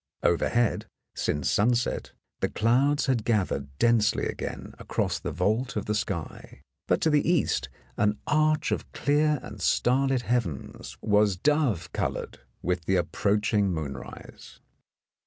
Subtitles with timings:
[0.23, 6.63] Overhead, since sunset, the clouds had gathered densely again across the vault of the sky,
[6.87, 12.39] but to the east an arch of clear and star lit heavens was dove coloured
[12.63, 14.59] with the approaching moonrise.